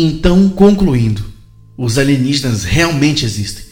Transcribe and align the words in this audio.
Então, 0.00 0.48
concluindo, 0.48 1.24
os 1.76 1.98
alienígenas 1.98 2.62
realmente 2.62 3.24
existem. 3.24 3.64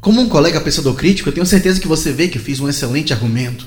Como 0.00 0.18
um 0.18 0.26
colega 0.26 0.58
pensador 0.58 0.94
crítico, 0.94 1.28
eu 1.28 1.34
tenho 1.34 1.44
certeza 1.44 1.78
que 1.78 1.86
você 1.86 2.10
vê 2.12 2.28
que 2.28 2.38
eu 2.38 2.42
fiz 2.42 2.60
um 2.60 2.68
excelente 2.68 3.12
argumento. 3.12 3.66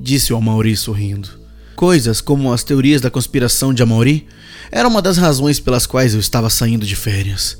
Disse 0.00 0.32
o 0.32 0.36
Amaury 0.36 0.76
sorrindo. 0.76 1.28
Coisas 1.76 2.20
como 2.20 2.52
as 2.52 2.64
teorias 2.64 3.00
da 3.00 3.12
conspiração 3.12 3.72
de 3.72 3.80
Amaury 3.80 4.26
eram 4.72 4.90
uma 4.90 5.00
das 5.00 5.16
razões 5.16 5.60
pelas 5.60 5.86
quais 5.86 6.14
eu 6.14 6.18
estava 6.18 6.50
saindo 6.50 6.84
de 6.84 6.96
férias. 6.96 7.58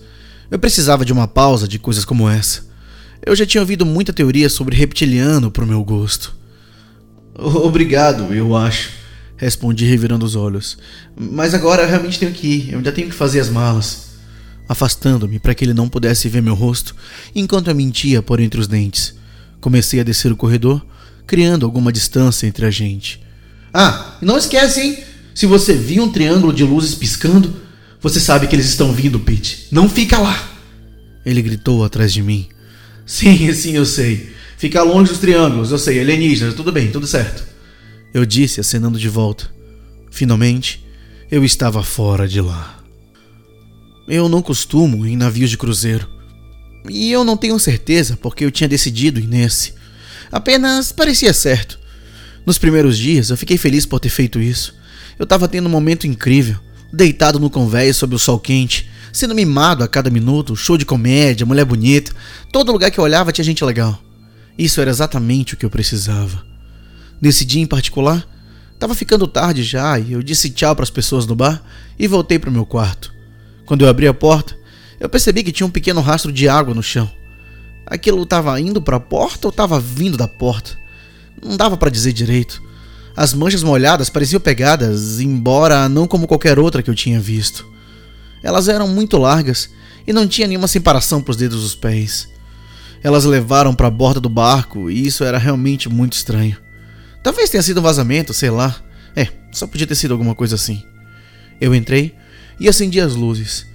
Eu 0.50 0.58
precisava 0.58 1.04
de 1.04 1.12
uma 1.12 1.29
pausa 1.29 1.68
de 1.68 1.79
coisas 1.79 2.04
como 2.04 2.29
essa. 2.29 2.66
Eu 3.25 3.36
já 3.36 3.46
tinha 3.46 3.61
ouvido 3.61 3.86
muita 3.86 4.12
teoria 4.12 4.48
sobre 4.48 4.76
reptiliano 4.76 5.48
pro 5.48 5.64
meu 5.64 5.84
gosto. 5.84 6.34
Obrigado, 7.36 8.34
eu 8.34 8.57
acho, 8.57 8.90
respondi 9.36 9.84
revirando 9.84 10.24
os 10.24 10.36
olhos. 10.36 10.79
Mas 11.16 11.54
agora 11.54 11.82
eu 11.82 11.88
realmente 11.88 12.18
tenho 12.18 12.32
que 12.32 12.46
ir, 12.46 12.72
eu 12.72 12.79
ainda 12.79 12.92
tenho 12.92 13.08
que 13.08 13.14
fazer 13.14 13.40
as 13.40 13.48
malas. 13.48 14.14
Afastando-me 14.68 15.38
para 15.38 15.54
que 15.54 15.64
ele 15.64 15.75
não 15.75 15.88
pudesse 15.88 16.29
ver 16.29 16.40
meu 16.40 16.54
rosto, 16.54 16.94
enquanto 17.34 17.68
eu 17.68 17.75
mentia 17.75 18.22
por 18.22 18.40
entre 18.40 18.61
os 18.61 18.66
dentes. 18.66 19.14
Comecei 19.61 20.00
a 20.00 20.04
descer 20.04 20.32
o 20.32 20.36
corredor, 20.36 20.84
criando 21.26 21.66
alguma 21.66 21.92
distância 21.92 22.46
entre 22.46 22.64
a 22.66 22.70
gente. 22.70 23.22
Ah, 23.72 24.16
não 24.22 24.39
esquece, 24.39 24.80
hein? 24.80 24.98
Se 25.34 25.46
você 25.46 25.75
viu 25.75 26.04
um 26.04 26.12
triângulo 26.12 26.53
de 26.53 26.62
luzes 26.62 26.94
piscando, 26.94 27.54
você 28.00 28.20
sabe 28.20 28.46
que 28.46 28.54
eles 28.54 28.66
estão 28.66 28.92
vindo, 28.92 29.18
Pete. 29.18 29.66
Não 29.70 29.89
fica 29.89 30.18
lá! 30.18 30.50
Ele 31.26 31.42
gritou 31.42 31.84
atrás 31.84 32.12
de 32.12 32.22
mim. 32.22 32.48
Sim, 33.06 33.53
sim, 33.53 33.72
eu 33.72 33.84
sei. 33.84 34.33
Fica 34.56 34.83
longe 34.83 35.11
dos 35.11 35.20
triângulos, 35.20 35.70
eu 35.70 35.78
sei, 35.78 36.00
alienígenas, 36.00 36.55
tudo 36.55 36.72
bem, 36.72 36.91
tudo 36.91 37.06
certo. 37.06 37.53
Eu 38.15 38.25
disse, 38.25 38.61
acenando 38.61 38.97
de 38.97 39.09
volta. 39.09 39.53
Finalmente, 40.09 40.87
eu 41.29 41.45
estava 41.45 41.83
fora 41.83 42.29
de 42.29 42.41
lá. 42.41 42.79
Eu 44.06 44.29
não 44.29 44.41
costumo 44.41 45.05
em 45.05 45.17
navios 45.17 45.51
de 45.51 45.59
cruzeiro. 45.59 46.09
E 46.89 47.11
eu 47.11 47.25
não 47.25 47.37
tenho 47.37 47.59
certeza 47.59 48.17
porque 48.17 48.45
eu 48.45 48.53
tinha 48.53 48.69
decidido 48.69 49.19
ir 49.19 49.27
nesse. 49.27 49.75
Apenas 50.31 50.93
parecia 50.93 51.33
certo. 51.33 51.77
Nos 52.47 52.56
primeiros 52.56 52.97
dias 52.97 53.31
eu 53.31 53.37
fiquei 53.37 53.59
feliz 53.59 53.84
por 53.84 53.98
ter 53.98 54.11
feito 54.11 54.41
isso. 54.41 54.77
Eu 55.19 55.25
estava 55.25 55.49
tendo 55.49 55.67
um 55.67 55.73
momento 55.73 56.06
incrível, 56.06 56.56
deitado 56.93 57.41
no 57.41 57.51
convés 57.51 57.97
sob 57.97 58.15
o 58.15 58.19
sol 58.19 58.39
quente, 58.39 58.89
sendo 59.12 59.34
mimado 59.34 59.83
a 59.83 59.89
cada 59.89 60.09
minuto, 60.09 60.55
show 60.55 60.78
de 60.78 60.87
comédia, 60.87 61.45
mulher 61.45 61.65
bonita. 61.65 62.12
Todo 62.53 62.71
lugar 62.71 62.93
que 62.93 62.99
eu 63.01 63.05
olhava 63.05 63.33
tinha 63.33 63.45
gente 63.45 63.65
legal. 63.65 64.01
Isso 64.56 64.81
era 64.81 64.91
exatamente 64.91 65.55
o 65.55 65.56
que 65.56 65.67
eu 65.67 65.71
precisava. 65.71 66.53
Nesse 67.25 67.42
dia 67.42 67.62
em 67.62 67.67
particular, 67.67 68.22
estava 68.75 68.94
ficando 68.94 69.27
tarde 69.27 69.62
já 69.62 69.98
e 69.98 70.12
eu 70.12 70.22
disse 70.22 70.50
tchau 70.50 70.77
para 70.77 70.83
as 70.83 70.91
pessoas 70.91 71.25
no 71.25 71.34
bar 71.34 71.64
e 71.98 72.06
voltei 72.06 72.39
para 72.39 72.50
o 72.50 72.53
meu 72.53 72.66
quarto. 72.66 73.14
Quando 73.64 73.83
eu 73.83 73.89
abri 73.89 74.06
a 74.06 74.12
porta, 74.12 74.55
eu 75.00 75.08
percebi 75.08 75.42
que 75.42 75.50
tinha 75.50 75.66
um 75.66 75.70
pequeno 75.70 76.03
rastro 76.03 76.31
de 76.31 76.47
água 76.50 76.75
no 76.75 76.83
chão. 76.83 77.11
Aquilo 77.86 78.25
estava 78.25 78.61
indo 78.61 78.83
para 78.83 78.98
a 78.98 79.00
porta 79.00 79.47
ou 79.47 79.50
estava 79.50 79.81
vindo 79.81 80.19
da 80.19 80.28
porta? 80.28 80.78
Não 81.42 81.56
dava 81.56 81.78
para 81.78 81.89
dizer 81.89 82.12
direito. 82.12 82.62
As 83.16 83.33
manchas 83.33 83.62
molhadas 83.62 84.11
pareciam 84.11 84.38
pegadas, 84.38 85.19
embora 85.19 85.88
não 85.88 86.06
como 86.06 86.27
qualquer 86.27 86.59
outra 86.59 86.83
que 86.83 86.91
eu 86.91 86.94
tinha 86.94 87.19
visto. 87.19 87.66
Elas 88.42 88.69
eram 88.69 88.86
muito 88.86 89.16
largas 89.16 89.70
e 90.06 90.12
não 90.12 90.28
tinha 90.28 90.47
nenhuma 90.47 90.69
separação 90.69 91.22
para 91.22 91.31
os 91.31 91.38
dedos 91.38 91.62
dos 91.62 91.75
pés. 91.75 92.28
Elas 93.03 93.25
levaram 93.25 93.75
para 93.75 93.86
a 93.86 93.91
borda 93.91 94.20
do 94.20 94.28
barco 94.28 94.91
e 94.91 95.06
isso 95.06 95.25
era 95.25 95.38
realmente 95.38 95.88
muito 95.88 96.12
estranho. 96.12 96.62
Talvez 97.25 97.49
tenha 97.49 97.62
sido 97.62 97.81
um 97.81 97.83
vazamento, 97.83 98.35
sei 98.35 98.51
lá. 98.51 98.77
É, 99.17 99.29
só 99.51 99.67
podia 99.67 99.87
ter 99.87 99.95
sido 99.95 100.12
alguma 100.12 100.35
coisa 100.35 100.57
assim. 100.57 100.83
Eu 101.59 101.75
entrei 101.75 102.15
e 102.61 102.69
acendi 102.69 103.01
as 103.01 103.15
luzes. 103.15 103.67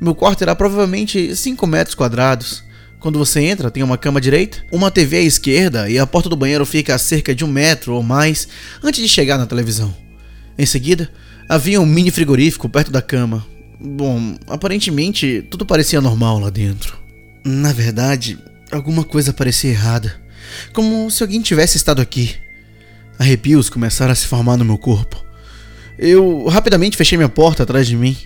Meu 0.00 0.12
quarto 0.12 0.42
era 0.42 0.56
provavelmente 0.56 1.36
5 1.36 1.64
metros 1.68 1.94
quadrados. 1.94 2.64
Quando 2.98 3.16
você 3.16 3.42
entra, 3.42 3.70
tem 3.70 3.84
uma 3.84 3.96
cama 3.96 4.18
à 4.18 4.20
direita, 4.20 4.58
uma 4.72 4.90
TV 4.90 5.18
à 5.18 5.22
esquerda 5.22 5.88
e 5.88 6.00
a 6.00 6.06
porta 6.06 6.28
do 6.28 6.34
banheiro 6.34 6.66
fica 6.66 6.96
a 6.96 6.98
cerca 6.98 7.32
de 7.32 7.44
um 7.44 7.48
metro 7.48 7.94
ou 7.94 8.02
mais 8.02 8.48
antes 8.82 9.00
de 9.00 9.08
chegar 9.08 9.38
na 9.38 9.46
televisão. 9.46 9.94
Em 10.58 10.66
seguida, 10.66 11.08
havia 11.48 11.80
um 11.80 11.86
mini 11.86 12.10
frigorífico 12.10 12.68
perto 12.68 12.90
da 12.90 13.00
cama. 13.00 13.46
Bom, 13.80 14.34
aparentemente 14.48 15.46
tudo 15.48 15.64
parecia 15.64 16.00
normal 16.00 16.40
lá 16.40 16.50
dentro. 16.50 16.98
Na 17.44 17.72
verdade, 17.72 18.36
alguma 18.72 19.04
coisa 19.04 19.32
parecia 19.32 19.70
errada. 19.70 20.20
Como 20.72 21.08
se 21.08 21.22
alguém 21.22 21.40
tivesse 21.40 21.76
estado 21.76 22.02
aqui. 22.02 22.34
Arrepios 23.18 23.70
começaram 23.70 24.12
a 24.12 24.14
se 24.14 24.26
formar 24.26 24.56
no 24.56 24.64
meu 24.64 24.78
corpo. 24.78 25.24
Eu 25.98 26.46
rapidamente 26.46 26.96
fechei 26.96 27.16
minha 27.16 27.28
porta 27.28 27.62
atrás 27.62 27.86
de 27.86 27.96
mim. 27.96 28.16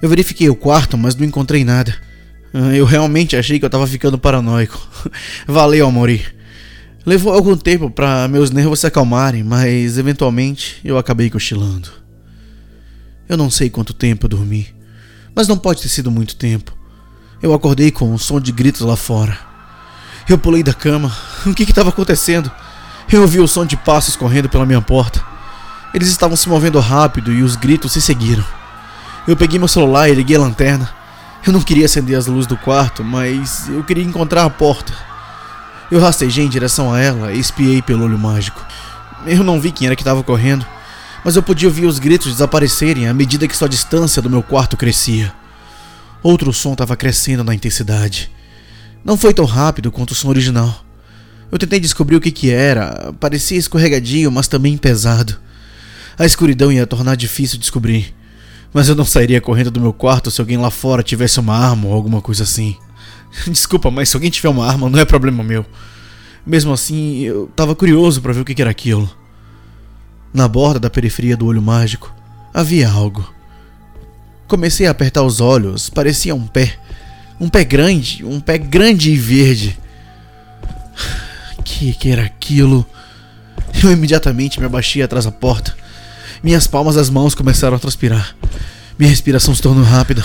Eu 0.00 0.08
verifiquei 0.08 0.48
o 0.48 0.56
quarto, 0.56 0.96
mas 0.96 1.14
não 1.14 1.26
encontrei 1.26 1.64
nada. 1.64 1.94
Ah, 2.52 2.74
eu 2.74 2.84
realmente 2.84 3.36
achei 3.36 3.58
que 3.58 3.64
eu 3.64 3.68
estava 3.68 3.86
ficando 3.86 4.18
paranoico. 4.18 4.80
Valeu, 5.46 5.86
Amori. 5.86 6.24
Levou 7.04 7.34
algum 7.34 7.56
tempo 7.56 7.90
para 7.90 8.28
meus 8.28 8.50
nervos 8.50 8.80
se 8.80 8.86
acalmarem, 8.86 9.42
mas 9.42 9.98
eventualmente 9.98 10.80
eu 10.84 10.96
acabei 10.96 11.28
cochilando. 11.28 11.90
Eu 13.28 13.36
não 13.36 13.50
sei 13.50 13.68
quanto 13.68 13.92
tempo 13.92 14.24
eu 14.24 14.30
dormi, 14.30 14.68
mas 15.34 15.48
não 15.48 15.58
pode 15.58 15.82
ter 15.82 15.88
sido 15.88 16.10
muito 16.10 16.36
tempo. 16.36 16.76
Eu 17.42 17.52
acordei 17.52 17.90
com 17.90 18.10
um 18.10 18.16
som 18.16 18.40
de 18.40 18.52
gritos 18.52 18.80
lá 18.80 18.96
fora. 18.96 19.38
Eu 20.26 20.38
pulei 20.38 20.62
da 20.62 20.72
cama. 20.72 21.14
O 21.44 21.52
que 21.52 21.64
estava 21.64 21.90
acontecendo? 21.90 22.50
Eu 23.10 23.22
ouvi 23.22 23.38
o 23.38 23.46
som 23.46 23.64
de 23.64 23.76
passos 23.76 24.16
correndo 24.16 24.48
pela 24.48 24.66
minha 24.66 24.80
porta. 24.80 25.22
Eles 25.92 26.08
estavam 26.08 26.36
se 26.36 26.48
movendo 26.48 26.80
rápido 26.80 27.32
e 27.32 27.42
os 27.42 27.54
gritos 27.54 27.92
se 27.92 28.00
seguiram. 28.00 28.44
Eu 29.26 29.36
peguei 29.36 29.58
meu 29.58 29.68
celular 29.68 30.08
e 30.08 30.14
liguei 30.14 30.36
a 30.36 30.40
lanterna. 30.40 30.90
Eu 31.46 31.52
não 31.52 31.60
queria 31.60 31.86
acender 31.86 32.16
as 32.16 32.26
luzes 32.26 32.46
do 32.46 32.56
quarto, 32.56 33.04
mas 33.04 33.68
eu 33.68 33.84
queria 33.84 34.02
encontrar 34.02 34.44
a 34.44 34.50
porta. 34.50 34.92
Eu 35.90 36.00
rastejei 36.00 36.44
em 36.44 36.48
direção 36.48 36.92
a 36.92 37.00
ela 37.00 37.32
e 37.32 37.38
espiei 37.38 37.80
pelo 37.82 38.04
olho 38.04 38.18
mágico. 38.18 38.64
Eu 39.26 39.44
não 39.44 39.60
vi 39.60 39.70
quem 39.70 39.86
era 39.86 39.94
que 39.94 40.02
estava 40.02 40.22
correndo, 40.22 40.66
mas 41.24 41.36
eu 41.36 41.42
podia 41.42 41.68
ouvir 41.68 41.86
os 41.86 41.98
gritos 41.98 42.32
desaparecerem 42.32 43.06
à 43.06 43.14
medida 43.14 43.46
que 43.46 43.56
sua 43.56 43.68
distância 43.68 44.20
do 44.20 44.30
meu 44.30 44.42
quarto 44.42 44.76
crescia. 44.76 45.32
Outro 46.22 46.52
som 46.52 46.72
estava 46.72 46.96
crescendo 46.96 47.44
na 47.44 47.54
intensidade. 47.54 48.30
Não 49.04 49.16
foi 49.16 49.34
tão 49.34 49.44
rápido 49.44 49.92
quanto 49.92 50.12
o 50.12 50.14
som 50.14 50.28
original. 50.28 50.84
Eu 51.54 51.58
tentei 51.60 51.78
descobrir 51.78 52.16
o 52.16 52.20
que, 52.20 52.32
que 52.32 52.50
era, 52.50 53.14
parecia 53.20 53.56
escorregadio, 53.56 54.28
mas 54.32 54.48
também 54.48 54.76
pesado. 54.76 55.36
A 56.18 56.26
escuridão 56.26 56.72
ia 56.72 56.84
tornar 56.84 57.14
difícil 57.14 57.60
descobrir. 57.60 58.12
Mas 58.72 58.88
eu 58.88 58.96
não 58.96 59.04
sairia 59.04 59.40
correndo 59.40 59.70
do 59.70 59.80
meu 59.80 59.92
quarto 59.92 60.32
se 60.32 60.40
alguém 60.40 60.56
lá 60.56 60.68
fora 60.68 61.00
tivesse 61.00 61.38
uma 61.38 61.56
arma 61.56 61.86
ou 61.86 61.94
alguma 61.94 62.20
coisa 62.20 62.42
assim. 62.42 62.76
Desculpa, 63.46 63.88
mas 63.88 64.08
se 64.08 64.16
alguém 64.16 64.32
tiver 64.32 64.48
uma 64.48 64.66
arma, 64.66 64.90
não 64.90 64.98
é 64.98 65.04
problema 65.04 65.44
meu. 65.44 65.64
Mesmo 66.44 66.72
assim, 66.72 67.20
eu 67.20 67.48
tava 67.54 67.76
curioso 67.76 68.20
para 68.20 68.32
ver 68.32 68.40
o 68.40 68.44
que 68.44 68.60
era 68.60 68.72
aquilo. 68.72 69.08
Na 70.32 70.48
borda 70.48 70.80
da 70.80 70.90
periferia 70.90 71.36
do 71.36 71.46
olho 71.46 71.62
mágico, 71.62 72.12
havia 72.52 72.90
algo. 72.90 73.32
Comecei 74.48 74.88
a 74.88 74.90
apertar 74.90 75.22
os 75.22 75.40
olhos, 75.40 75.88
parecia 75.88 76.34
um 76.34 76.48
pé. 76.48 76.76
Um 77.38 77.48
pé 77.48 77.62
grande, 77.62 78.24
um 78.24 78.40
pé 78.40 78.58
grande 78.58 79.12
e 79.12 79.16
verde. 79.16 79.83
Que 81.76 81.92
que 81.92 82.08
era 82.08 82.22
aquilo? 82.22 82.86
Eu 83.82 83.90
imediatamente 83.90 84.60
me 84.60 84.66
abaixei 84.66 85.02
atrás 85.02 85.24
da 85.24 85.32
porta. 85.32 85.76
Minhas 86.40 86.68
palmas 86.68 86.94
das 86.94 87.10
mãos 87.10 87.34
começaram 87.34 87.76
a 87.76 87.80
transpirar. 87.80 88.36
Minha 88.96 89.10
respiração 89.10 89.52
se 89.52 89.60
tornou 89.60 89.82
rápida. 89.82 90.24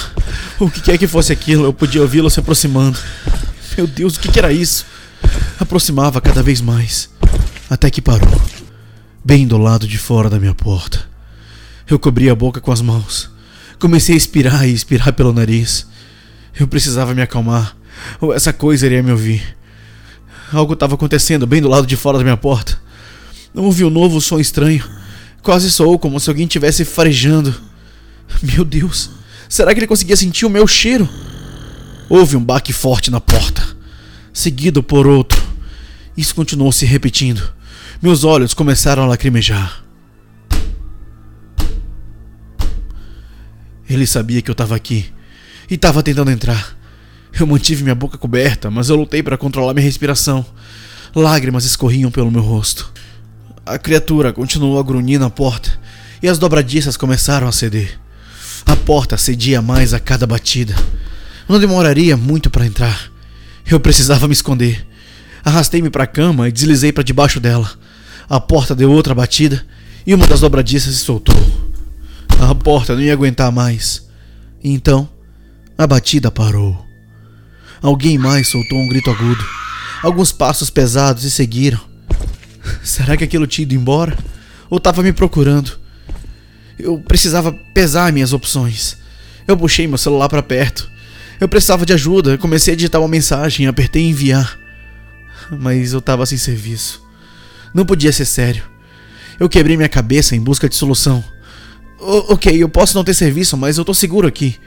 O 0.60 0.70
que 0.70 0.80
quer 0.80 0.98
que 1.00 1.08
fosse 1.08 1.34
aquilo, 1.34 1.64
eu 1.66 1.74
podia 1.74 2.04
ouvi-lo 2.04 2.30
se 2.30 2.40
aproximando. 2.40 3.00
Meu 3.76 3.88
Deus, 3.88 4.16
o 4.16 4.20
que 4.20 4.38
era 4.38 4.54
isso? 4.54 4.86
Aproximava 5.60 6.22
cada 6.22 6.44
vez 6.44 6.62
mais, 6.62 7.10
até 7.68 7.90
que 7.90 8.00
parou, 8.00 8.42
bem 9.26 9.48
do 9.48 9.58
lado 9.58 9.88
de 9.88 9.98
fora 9.98 10.30
da 10.30 10.40
minha 10.40 10.54
porta. 10.54 11.04
Eu 11.90 11.98
cobri 11.98 12.30
a 12.30 12.36
boca 12.36 12.62
com 12.62 12.72
as 12.72 12.82
mãos. 12.82 13.28
Comecei 13.80 14.14
a 14.14 14.18
expirar 14.18 14.68
e 14.68 14.74
expirar 14.74 15.14
pelo 15.14 15.34
nariz. 15.34 15.88
Eu 16.60 16.68
precisava 16.68 17.16
me 17.16 17.24
acalmar, 17.24 17.76
ou 18.22 18.34
essa 18.34 18.54
coisa 18.54 18.86
iria 18.86 19.02
me 19.02 19.12
ouvir. 19.12 19.59
Algo 20.52 20.74
estava 20.74 20.96
acontecendo 20.96 21.46
bem 21.46 21.62
do 21.62 21.68
lado 21.68 21.86
de 21.86 21.96
fora 21.96 22.18
da 22.18 22.24
minha 22.24 22.38
porta. 22.38 22.80
Ouvi 23.54 23.84
um 23.84 23.90
novo 23.90 24.20
som 24.20 24.40
estranho. 24.40 24.84
Quase 25.42 25.72
soou 25.72 25.98
como 26.00 26.20
se 26.20 26.30
alguém 26.30 26.46
estivesse 26.46 26.84
farejando. 26.84 27.54
Meu 28.42 28.66
Deus, 28.66 29.12
será 29.48 29.74
que 29.74 29.80
ele 29.80 29.88
conseguia 29.88 30.16
sentir 30.16 30.46
o 30.46 30.50
meu 30.50 30.68
cheiro? 30.68 31.08
Houve 32.10 32.36
um 32.36 32.44
baque 32.44 32.74
forte 32.74 33.12
na 33.12 33.22
porta, 33.22 33.64
seguido 34.34 34.82
por 34.82 35.06
outro. 35.06 35.42
Isso 36.18 36.34
continuou 36.34 36.72
se 36.72 36.86
repetindo. 36.86 37.42
Meus 38.02 38.24
olhos 38.24 38.54
começaram 38.54 39.04
a 39.04 39.08
lacrimejar. 39.08 39.84
Ele 43.88 44.06
sabia 44.06 44.42
que 44.42 44.50
eu 44.50 44.54
estava 44.54 44.76
aqui 44.76 45.12
e 45.70 45.76
estava 45.76 46.02
tentando 46.04 46.32
entrar. 46.32 46.79
Eu 47.38 47.48
mantive 47.48 47.84
minha 47.84 47.96
boca 47.96 48.18
coberta, 48.18 48.70
mas 48.70 48.90
eu 48.90 48.96
lutei 48.96 49.24
para 49.24 49.38
controlar 49.38 49.74
minha 49.74 49.86
respiração. 49.86 50.46
Lágrimas 51.16 51.66
escorriam 51.66 52.12
pelo 52.12 52.32
meu 52.32 52.42
rosto. 52.42 52.92
A 53.66 53.78
criatura 53.78 54.34
continuou 54.34 54.80
a 54.80 54.84
grunhir 54.84 55.20
na 55.20 55.30
porta 55.30 55.80
e 56.22 56.28
as 56.28 56.38
dobradiças 56.38 56.98
começaram 56.98 57.48
a 57.48 57.52
ceder. 57.52 58.00
A 58.66 58.76
porta 58.76 59.18
cedia 59.18 59.62
mais 59.62 59.94
a 59.94 60.00
cada 60.00 60.28
batida. 60.28 60.76
Não 61.48 61.60
demoraria 61.60 62.16
muito 62.18 62.50
para 62.50 62.66
entrar. 62.66 63.12
Eu 63.70 63.80
precisava 63.80 64.28
me 64.28 64.34
esconder. 64.34 64.86
Arrastei-me 65.44 65.90
para 65.90 66.04
a 66.04 66.08
cama 66.08 66.48
e 66.48 66.52
deslizei 66.52 66.92
para 66.92 67.04
debaixo 67.04 67.40
dela. 67.40 67.70
A 68.30 68.40
porta 68.40 68.76
deu 68.76 68.92
outra 68.92 69.16
batida 69.16 69.66
e 70.06 70.14
uma 70.14 70.28
das 70.28 70.42
dobradiças 70.42 70.96
se 70.96 71.04
soltou. 71.04 71.36
A 72.40 72.54
porta 72.54 72.96
não 72.96 73.02
ia 73.02 73.14
aguentar 73.14 73.52
mais. 73.52 74.08
Então, 74.64 75.10
a 75.78 75.88
batida 75.88 76.30
parou. 76.30 76.89
Alguém 77.82 78.18
mais 78.18 78.48
soltou 78.48 78.78
um 78.78 78.88
grito 78.88 79.10
agudo. 79.10 79.44
Alguns 80.04 80.32
passos 80.32 80.70
pesados 80.70 81.24
e 81.24 81.32
seguiram. 81.32 81.80
Será 82.84 83.16
que 83.16 83.24
aquilo 83.24 83.48
tinha 83.48 83.64
ido 83.64 83.74
embora? 83.74 84.18
Ou 84.70 84.78
estava 84.78 85.02
me 85.02 85.14
procurando? 85.14 85.80
Eu 86.78 87.00
precisava 87.00 87.52
pesar 87.74 88.12
minhas 88.12 88.34
opções. 88.34 88.98
Eu 89.48 89.58
puxei 89.58 89.88
meu 89.88 89.98
celular 89.98 90.30
para 90.30 90.44
perto. 90.44 90.90
Eu 91.40 91.48
precisava 91.48 91.86
de 91.86 91.94
ajuda. 91.94 92.38
Comecei 92.38 92.74
a 92.74 92.78
digitar 92.78 93.02
uma 93.02 93.08
mensagem, 93.08 93.68
apertei 93.68 94.04
enviar. 94.04 94.58
Mas 95.52 95.94
eu 95.94 96.00
estava 96.00 96.26
sem 96.26 96.38
serviço. 96.38 97.02
Não 97.74 97.86
podia 97.86 98.12
ser 98.12 98.26
sério. 98.26 98.64
Eu 99.40 99.48
quebrei 99.48 99.78
minha 99.78 99.90
cabeça 99.90 100.36
em 100.36 100.42
busca 100.42 100.68
de 100.68 100.76
solução. 100.76 101.24
O 102.00 102.34
ok, 102.34 102.62
eu 102.62 102.70
posso 102.70 102.96
não 102.96 103.04
ter 103.04 103.14
serviço, 103.14 103.58
mas 103.58 103.78
eu 103.78 103.86
tô 103.86 103.94
seguro 103.94 104.28
aqui. 104.28 104.58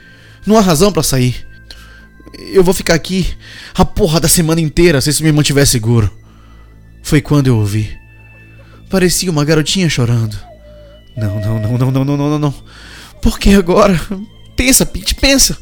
Não 0.45 0.57
há 0.57 0.61
razão 0.61 0.91
para 0.91 1.03
sair. 1.03 1.47
Eu 2.37 2.63
vou 2.63 2.73
ficar 2.73 2.93
aqui 2.93 3.27
a 3.75 3.85
porra 3.85 4.19
da 4.19 4.27
semana 4.27 4.61
inteira 4.61 4.99
se 5.01 5.09
isso 5.09 5.23
me 5.23 5.31
mantiver 5.31 5.65
seguro. 5.67 6.11
Foi 7.01 7.21
quando 7.21 7.47
eu 7.47 7.57
ouvi. 7.57 7.89
Parecia 8.89 9.29
uma 9.29 9.45
garotinha 9.45 9.89
chorando. 9.89 10.37
Não, 11.15 11.39
não, 11.39 11.59
não, 11.59 11.77
não, 11.77 11.91
não, 11.91 12.05
não, 12.05 12.17
não, 12.17 12.39
não. 12.39 12.53
Por 13.21 13.39
que 13.39 13.53
agora? 13.53 13.99
Pensa, 14.55 14.85
Pete, 14.85 15.15
pensa. 15.15 15.57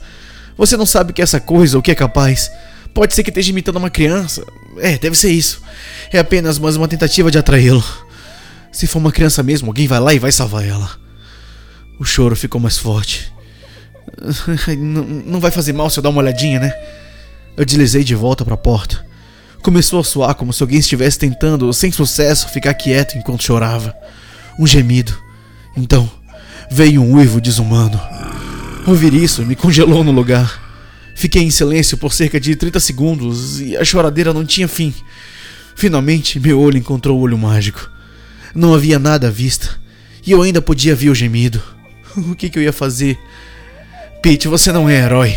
Você 0.58 0.78
não 0.78 0.86
sabe 0.86 1.12
o 1.12 1.14
que 1.14 1.22
é 1.22 1.24
essa 1.24 1.40
coisa 1.40 1.78
ou 1.78 1.80
o 1.80 1.84
que 1.84 1.92
é 1.92 1.96
capaz. 1.96 2.52
Pode 2.94 3.14
ser 3.14 3.24
que 3.24 3.30
esteja 3.30 3.52
imitando 3.52 3.78
uma 3.78 3.90
criança. 3.90 4.46
É, 4.78 4.98
deve 4.98 5.18
ser 5.18 5.32
isso. 5.32 5.62
É 6.12 6.20
apenas 6.20 6.60
mais 6.60 6.76
uma 6.76 6.88
tentativa 6.88 7.32
de 7.32 7.38
atraí-lo. 7.38 7.84
Se 8.72 8.88
for 8.88 9.00
uma 9.00 9.12
criança 9.12 9.44
mesmo, 9.44 9.68
alguém 9.68 9.88
vai 9.88 10.00
lá 10.00 10.14
e 10.14 10.20
vai 10.20 10.32
salvar 10.32 10.66
ela. 10.66 10.90
O 12.00 12.06
choro 12.06 12.36
ficou 12.36 12.60
mais 12.60 12.78
forte. 12.78 13.32
Não, 15.26 15.40
vai 15.40 15.52
fazer 15.52 15.74
mal 15.74 15.90
se 15.90 16.00
eu 16.00 16.04
dar 16.04 16.10
uma 16.10 16.22
olhadinha, 16.22 16.60
né? 16.60 16.74
Eu 17.56 17.66
deslizei 17.66 18.04
de 18.04 18.16
volta 18.16 18.44
para 18.44 18.56
a 18.56 18.58
porta. 18.58 19.06
Começou 19.62 20.00
a 20.00 20.04
soar 20.04 20.36
como 20.36 20.52
se 20.52 20.64
alguém 20.64 20.80
estivesse 20.80 21.20
tentando, 21.20 21.72
sem 21.74 21.92
sucesso, 21.92 22.50
ficar 22.50 22.74
quieto 22.74 23.18
enquanto 23.18 23.44
chorava. 23.44 23.96
Um 24.58 24.66
gemido. 24.66 25.16
Então, 25.78 26.10
veio 26.70 27.02
um 27.02 27.16
uivo 27.16 27.40
desumano. 27.40 28.00
Ouvir 28.88 29.14
isso 29.14 29.46
me 29.46 29.56
congelou 29.56 30.04
no 30.04 30.12
lugar. 30.12 30.60
Fiquei 31.16 31.44
em 31.44 31.52
silêncio 31.52 31.98
por 31.98 32.14
cerca 32.14 32.40
de 32.40 32.56
30 32.56 32.80
segundos 32.80 33.62
e 33.62 33.78
a 33.78 33.86
choradeira 33.86 34.34
não 34.34 34.44
tinha 34.44 34.68
fim. 34.68 34.94
Finalmente, 35.76 36.40
meu 36.40 36.60
olho 36.60 36.78
encontrou 36.78 37.20
o 37.20 37.22
olho 37.22 37.38
mágico. 37.38 37.92
Não 38.56 38.74
havia 38.74 38.98
nada 38.98 39.28
à 39.28 39.32
vista 39.32 39.80
e 40.26 40.32
eu 40.32 40.42
ainda 40.42 40.62
podia 40.62 40.96
ver 40.96 41.10
o 41.10 41.16
gemido. 41.16 41.62
O 42.18 42.36
que, 42.36 42.50
que 42.50 42.60
eu 42.60 42.64
ia 42.64 42.74
fazer? 42.74 43.18
Pete, 44.22 44.48
você 44.48 44.72
não 44.72 44.88
é 44.88 44.98
herói. 44.98 45.36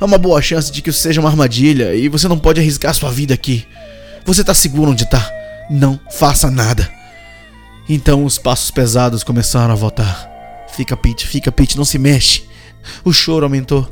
Há 0.00 0.04
uma 0.04 0.18
boa 0.18 0.42
chance 0.42 0.72
de 0.72 0.82
que 0.82 0.90
isso 0.90 0.98
seja 0.98 1.20
uma 1.20 1.28
armadilha 1.28 1.94
e 1.94 2.08
você 2.08 2.26
não 2.26 2.38
pode 2.38 2.60
arriscar 2.60 2.92
sua 2.92 3.12
vida 3.12 3.32
aqui. 3.32 3.64
Você 4.24 4.42
tá 4.42 4.52
seguro 4.52 4.90
onde 4.90 5.08
tá. 5.08 5.30
Não 5.70 6.00
faça 6.10 6.50
nada. 6.50 6.90
Então 7.88 8.24
os 8.24 8.36
passos 8.36 8.72
pesados 8.72 9.22
começaram 9.22 9.72
a 9.72 9.76
voltar. 9.76 10.28
Fica, 10.74 10.96
Pete, 10.96 11.26
fica, 11.26 11.52
Pete, 11.52 11.76
não 11.76 11.84
se 11.84 11.96
mexe. 11.96 12.42
O 13.04 13.12
choro 13.12 13.46
aumentou. 13.46 13.88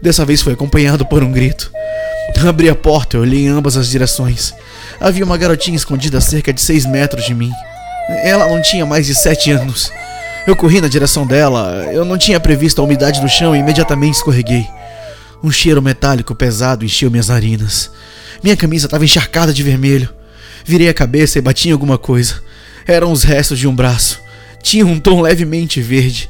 Dessa 0.00 0.24
vez 0.24 0.40
foi 0.40 0.52
acompanhado 0.52 1.04
por 1.04 1.24
um 1.24 1.32
grito. 1.32 1.72
Abri 2.46 2.68
a 2.68 2.74
porta 2.74 3.16
e 3.16 3.20
olhei 3.20 3.44
em 3.44 3.48
ambas 3.48 3.76
as 3.76 3.88
direções. 3.88 4.54
Havia 5.00 5.24
uma 5.24 5.36
garotinha 5.36 5.76
escondida 5.76 6.18
a 6.18 6.20
cerca 6.20 6.52
de 6.52 6.60
seis 6.60 6.86
metros 6.86 7.24
de 7.24 7.34
mim. 7.34 7.50
Ela 8.22 8.46
não 8.46 8.62
tinha 8.62 8.86
mais 8.86 9.06
de 9.06 9.14
sete 9.14 9.50
anos. 9.50 9.90
Eu 10.46 10.54
corri 10.54 10.78
na 10.78 10.88
direção 10.88 11.26
dela, 11.26 11.88
eu 11.90 12.04
não 12.04 12.18
tinha 12.18 12.38
previsto 12.38 12.78
a 12.80 12.84
umidade 12.84 13.18
do 13.18 13.28
chão 13.28 13.56
e 13.56 13.60
imediatamente 13.60 14.16
escorreguei. 14.16 14.68
Um 15.42 15.50
cheiro 15.50 15.80
metálico 15.80 16.34
pesado 16.34 16.84
encheu 16.84 17.10
minhas 17.10 17.28
narinas. 17.28 17.90
Minha 18.42 18.54
camisa 18.54 18.86
estava 18.86 19.04
encharcada 19.04 19.54
de 19.54 19.62
vermelho. 19.62 20.10
Virei 20.62 20.88
a 20.88 20.94
cabeça 20.94 21.38
e 21.38 21.42
bati 21.42 21.70
em 21.70 21.72
alguma 21.72 21.96
coisa. 21.96 22.42
Eram 22.86 23.10
os 23.10 23.22
restos 23.22 23.58
de 23.58 23.66
um 23.66 23.74
braço. 23.74 24.20
Tinha 24.62 24.86
um 24.86 25.00
tom 25.00 25.22
levemente 25.22 25.80
verde. 25.80 26.28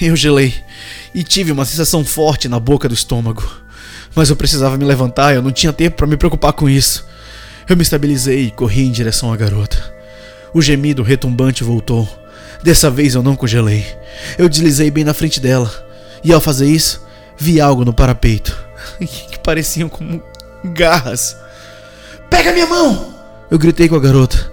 Eu 0.00 0.14
gelei 0.14 0.54
e 1.12 1.24
tive 1.24 1.50
uma 1.50 1.64
sensação 1.64 2.04
forte 2.04 2.48
na 2.48 2.60
boca 2.60 2.88
do 2.88 2.94
estômago. 2.94 3.44
Mas 4.14 4.30
eu 4.30 4.36
precisava 4.36 4.76
me 4.76 4.84
levantar, 4.84 5.34
eu 5.34 5.42
não 5.42 5.50
tinha 5.50 5.72
tempo 5.72 5.96
para 5.96 6.06
me 6.06 6.16
preocupar 6.16 6.52
com 6.52 6.68
isso. 6.68 7.04
Eu 7.68 7.76
me 7.76 7.82
estabilizei 7.82 8.46
e 8.46 8.50
corri 8.52 8.84
em 8.84 8.92
direção 8.92 9.32
à 9.32 9.36
garota. 9.36 9.92
O 10.54 10.62
gemido 10.62 11.02
retumbante 11.02 11.64
voltou. 11.64 12.08
Dessa 12.62 12.90
vez 12.90 13.14
eu 13.14 13.22
não 13.22 13.36
congelei. 13.36 13.86
Eu 14.36 14.48
deslizei 14.48 14.90
bem 14.90 15.04
na 15.04 15.14
frente 15.14 15.40
dela. 15.40 15.70
E 16.22 16.32
ao 16.32 16.40
fazer 16.40 16.66
isso, 16.66 17.02
vi 17.36 17.60
algo 17.60 17.84
no 17.84 17.92
parapeito 17.92 18.56
que 18.98 19.38
pareciam 19.38 19.88
como 19.88 20.22
garras. 20.64 21.36
Pega 22.28 22.52
minha 22.52 22.66
mão! 22.66 23.14
Eu 23.50 23.58
gritei 23.58 23.88
com 23.88 23.94
a 23.94 24.00
garota. 24.00 24.52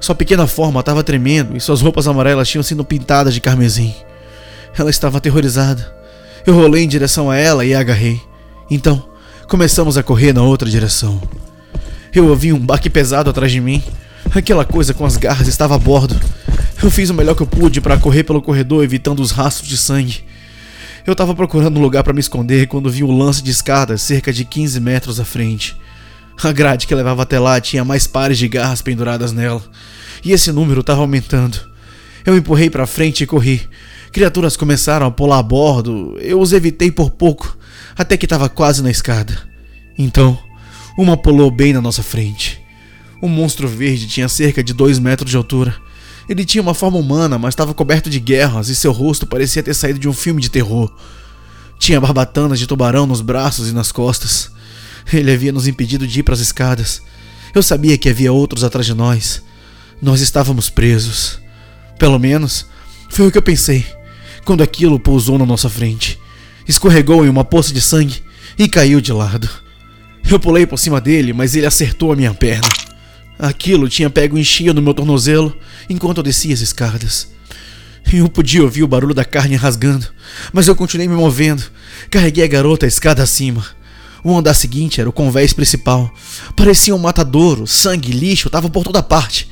Sua 0.00 0.14
pequena 0.14 0.46
forma 0.46 0.80
estava 0.80 1.02
tremendo 1.02 1.56
e 1.56 1.60
suas 1.60 1.80
roupas 1.80 2.06
amarelas 2.06 2.48
tinham 2.48 2.62
sido 2.62 2.84
pintadas 2.84 3.32
de 3.32 3.40
carmesim. 3.40 3.94
Ela 4.76 4.90
estava 4.90 5.18
aterrorizada. 5.18 5.94
Eu 6.44 6.54
rolei 6.54 6.82
em 6.82 6.88
direção 6.88 7.30
a 7.30 7.36
ela 7.36 7.64
e 7.64 7.74
a 7.74 7.80
agarrei. 7.80 8.20
Então, 8.70 9.02
começamos 9.48 9.96
a 9.96 10.02
correr 10.02 10.34
na 10.34 10.42
outra 10.42 10.68
direção. 10.68 11.22
Eu 12.14 12.28
ouvi 12.28 12.52
um 12.52 12.58
baque 12.58 12.90
pesado 12.90 13.30
atrás 13.30 13.50
de 13.50 13.60
mim. 13.60 13.82
Aquela 14.34 14.64
coisa 14.64 14.92
com 14.92 15.06
as 15.06 15.16
garras 15.16 15.46
estava 15.46 15.76
a 15.76 15.78
bordo. 15.78 16.18
Eu 16.82 16.90
fiz 16.90 17.08
o 17.08 17.14
melhor 17.14 17.34
que 17.34 17.42
eu 17.42 17.46
pude 17.46 17.80
para 17.80 17.96
correr 17.96 18.24
pelo 18.24 18.42
corredor, 18.42 18.82
evitando 18.82 19.20
os 19.20 19.30
rastros 19.30 19.68
de 19.68 19.76
sangue. 19.76 20.24
Eu 21.06 21.12
estava 21.12 21.34
procurando 21.34 21.78
um 21.78 21.82
lugar 21.82 22.02
para 22.02 22.12
me 22.12 22.20
esconder 22.20 22.66
quando 22.66 22.90
vi 22.90 23.04
o 23.04 23.10
lance 23.10 23.42
de 23.42 23.50
escadas 23.50 24.02
cerca 24.02 24.32
de 24.32 24.44
15 24.44 24.80
metros 24.80 25.20
à 25.20 25.24
frente. 25.24 25.76
A 26.42 26.50
grade 26.50 26.86
que 26.86 26.94
levava 26.94 27.22
até 27.22 27.38
lá 27.38 27.60
tinha 27.60 27.84
mais 27.84 28.06
pares 28.06 28.36
de 28.36 28.48
garras 28.48 28.82
penduradas 28.82 29.32
nela, 29.32 29.62
e 30.24 30.32
esse 30.32 30.50
número 30.50 30.80
estava 30.80 31.02
aumentando. 31.02 31.58
Eu 32.26 32.36
empurrei 32.36 32.68
para 32.68 32.86
frente 32.86 33.22
e 33.22 33.26
corri, 33.26 33.68
Criaturas 34.14 34.56
começaram 34.56 35.06
a 35.06 35.10
pular 35.10 35.40
a 35.40 35.42
bordo, 35.42 36.16
eu 36.20 36.40
os 36.40 36.52
evitei 36.52 36.88
por 36.88 37.10
pouco, 37.10 37.58
até 37.96 38.16
que 38.16 38.26
estava 38.26 38.48
quase 38.48 38.80
na 38.80 38.88
escada. 38.88 39.36
Então, 39.98 40.38
uma 40.96 41.16
pulou 41.16 41.50
bem 41.50 41.72
na 41.72 41.80
nossa 41.80 42.00
frente. 42.00 42.63
O 43.24 43.28
monstro 43.28 43.66
verde 43.66 44.06
tinha 44.06 44.28
cerca 44.28 44.62
de 44.62 44.74
dois 44.74 44.98
metros 44.98 45.30
de 45.30 45.36
altura. 45.38 45.74
Ele 46.28 46.44
tinha 46.44 46.60
uma 46.60 46.74
forma 46.74 46.98
humana, 46.98 47.38
mas 47.38 47.54
estava 47.54 47.72
coberto 47.72 48.10
de 48.10 48.20
guerras 48.20 48.68
e 48.68 48.74
seu 48.74 48.92
rosto 48.92 49.26
parecia 49.26 49.62
ter 49.62 49.72
saído 49.72 49.98
de 49.98 50.06
um 50.06 50.12
filme 50.12 50.42
de 50.42 50.50
terror. 50.50 50.92
Tinha 51.78 51.98
barbatanas 51.98 52.58
de 52.58 52.66
tubarão 52.66 53.06
nos 53.06 53.22
braços 53.22 53.70
e 53.70 53.72
nas 53.72 53.90
costas. 53.90 54.50
Ele 55.10 55.32
havia 55.32 55.52
nos 55.52 55.66
impedido 55.66 56.06
de 56.06 56.20
ir 56.20 56.22
para 56.22 56.34
as 56.34 56.40
escadas. 56.40 57.00
Eu 57.54 57.62
sabia 57.62 57.96
que 57.96 58.10
havia 58.10 58.30
outros 58.30 58.62
atrás 58.62 58.84
de 58.84 58.92
nós. 58.92 59.42
Nós 60.02 60.20
estávamos 60.20 60.68
presos. 60.68 61.40
Pelo 61.98 62.18
menos, 62.18 62.66
foi 63.08 63.28
o 63.28 63.32
que 63.32 63.38
eu 63.38 63.42
pensei 63.42 63.86
quando 64.44 64.62
aquilo 64.62 65.00
pousou 65.00 65.38
na 65.38 65.46
nossa 65.46 65.70
frente. 65.70 66.20
Escorregou 66.68 67.24
em 67.24 67.30
uma 67.30 67.42
poça 67.42 67.72
de 67.72 67.80
sangue 67.80 68.22
e 68.58 68.68
caiu 68.68 69.00
de 69.00 69.14
lado. 69.14 69.48
Eu 70.30 70.38
pulei 70.38 70.66
por 70.66 70.78
cima 70.78 71.00
dele, 71.00 71.32
mas 71.32 71.56
ele 71.56 71.64
acertou 71.64 72.12
a 72.12 72.16
minha 72.16 72.34
perna. 72.34 72.83
Aquilo 73.38 73.88
tinha 73.88 74.08
pego 74.08 74.38
em 74.38 74.44
cheio 74.44 74.72
no 74.72 74.82
meu 74.82 74.94
tornozelo 74.94 75.56
enquanto 75.88 76.18
eu 76.18 76.22
descia 76.22 76.54
as 76.54 76.60
escadas. 76.60 77.28
Eu 78.12 78.28
podia 78.28 78.62
ouvir 78.62 78.82
o 78.82 78.88
barulho 78.88 79.14
da 79.14 79.24
carne 79.24 79.56
rasgando, 79.56 80.06
mas 80.52 80.68
eu 80.68 80.76
continuei 80.76 81.08
me 81.08 81.14
movendo. 81.14 81.64
Carreguei 82.10 82.44
a 82.44 82.48
garota 82.48 82.86
a 82.86 82.88
escada 82.88 83.22
acima. 83.22 83.64
O 84.22 84.36
andar 84.36 84.54
seguinte 84.54 85.00
era 85.00 85.08
o 85.08 85.12
convés 85.12 85.52
principal. 85.52 86.12
Parecia 86.56 86.94
um 86.94 86.98
matadouro, 86.98 87.66
sangue 87.66 88.12
lixo 88.12 88.48
estavam 88.48 88.70
por 88.70 88.84
toda 88.84 89.02
parte. 89.02 89.48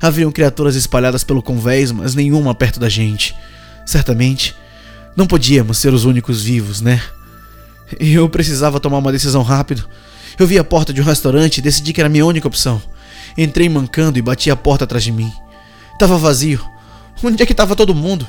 Haviam 0.00 0.30
criaturas 0.30 0.76
espalhadas 0.76 1.24
pelo 1.24 1.42
convés, 1.42 1.90
mas 1.90 2.14
nenhuma 2.14 2.54
perto 2.54 2.78
da 2.78 2.88
gente. 2.88 3.34
Certamente, 3.86 4.54
não 5.16 5.26
podíamos 5.26 5.78
ser 5.78 5.92
os 5.92 6.04
únicos 6.04 6.42
vivos, 6.42 6.80
né? 6.80 7.02
Eu 7.98 8.28
precisava 8.28 8.80
tomar 8.80 8.98
uma 8.98 9.12
decisão 9.12 9.42
rápido. 9.42 9.86
Eu 10.38 10.46
vi 10.46 10.58
a 10.58 10.64
porta 10.64 10.92
de 10.92 11.00
um 11.00 11.04
restaurante 11.04 11.58
e 11.58 11.62
decidi 11.62 11.92
que 11.92 12.00
era 12.00 12.08
a 12.08 12.10
minha 12.10 12.26
única 12.26 12.48
opção. 12.48 12.82
Entrei 13.36 13.68
mancando 13.68 14.18
e 14.18 14.22
bati 14.22 14.50
a 14.50 14.56
porta 14.56 14.84
atrás 14.84 15.02
de 15.02 15.12
mim. 15.12 15.32
Tava 15.98 16.16
vazio. 16.16 16.64
Onde 17.22 17.42
é 17.42 17.46
que 17.46 17.52
estava 17.52 17.76
todo 17.76 17.94
mundo? 17.94 18.26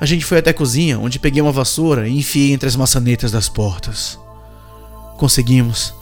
A 0.00 0.06
gente 0.06 0.24
foi 0.24 0.38
até 0.38 0.50
a 0.50 0.54
cozinha, 0.54 0.98
onde 0.98 1.18
peguei 1.18 1.42
uma 1.42 1.52
vassoura 1.52 2.08
e 2.08 2.18
enfiei 2.18 2.52
entre 2.52 2.68
as 2.68 2.76
maçanetas 2.76 3.30
das 3.30 3.48
portas. 3.48 4.18
Conseguimos. 5.18 5.92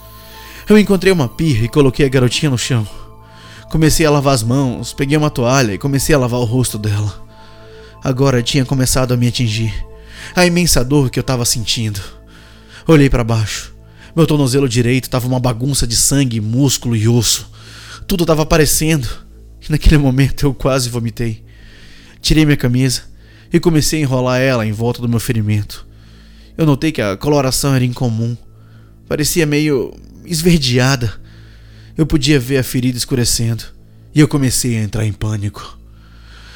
Eu 0.69 0.79
encontrei 0.79 1.13
uma 1.13 1.29
pia 1.29 1.65
e 1.65 1.69
coloquei 1.69 2.07
a 2.07 2.09
garotinha 2.09 2.51
no 2.51 2.59
chão. 2.59 2.87
Comecei 3.71 4.07
a 4.07 4.11
lavar 4.11 4.35
as 4.35 4.43
mãos, 4.43 4.93
peguei 4.93 5.17
uma 5.17 5.31
toalha 5.31 5.73
e 5.73 5.79
comecei 5.79 6.15
a 6.15 6.19
lavar 6.19 6.41
o 6.41 6.45
rosto 6.45 6.79
dela. 6.79 7.27
Agora 8.03 8.43
tinha 8.43 8.65
começado 8.65 9.13
a 9.13 9.17
me 9.17 9.27
atingir. 9.27 9.75
a 10.35 10.47
imensa 10.47 10.85
dor 10.85 11.11
que 11.11 11.19
eu 11.19 11.23
estava 11.23 11.45
sentindo. 11.45 12.01
Olhei 12.87 13.11
para 13.11 13.25
baixo. 13.25 13.75
Meu 14.15 14.27
tornozelo 14.27 14.69
direito 14.69 15.05
estava 15.05 15.27
uma 15.27 15.41
bagunça 15.41 15.87
de 15.87 15.97
sangue, 15.97 16.41
músculo 16.41 16.95
e 16.97 17.09
osso. 17.09 17.51
Tudo 18.09 18.25
estava 18.25 18.43
aparecendo. 18.43 19.07
E 19.61 19.71
naquele 19.71 19.99
momento 19.99 20.47
eu 20.47 20.55
quase 20.55 20.89
vomitei. 20.89 21.45
Tirei 22.23 22.45
minha 22.47 22.57
camisa 22.57 23.03
e 23.53 23.61
comecei 23.61 24.01
a 24.01 24.03
enrolar 24.03 24.41
ela 24.41 24.67
em 24.67 24.73
volta 24.73 25.03
do 25.03 25.09
meu 25.09 25.21
ferimento. 25.21 25.87
Eu 26.57 26.65
notei 26.65 26.91
que 26.91 27.03
a 27.03 27.17
coloração 27.19 27.75
era 27.75 27.85
incomum. 27.85 28.37
Parecia 29.07 29.45
meio 29.45 29.95
esverdeada. 30.25 31.21
Eu 31.97 32.07
podia 32.07 32.41
ver 32.41 32.59
a 32.59 32.65
ferida 32.65 32.97
escurecendo. 32.97 33.65
E 34.15 34.21
eu 34.21 34.27
comecei 34.27 34.79
a 34.79 34.83
entrar 34.83 35.05
em 35.05 35.13
pânico. 35.13 35.79